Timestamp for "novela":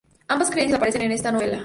1.31-1.59